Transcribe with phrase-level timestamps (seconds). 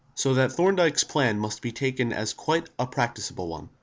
[0.15, 3.69] So that Thorndyke's plan must be taken as quite a practicable one.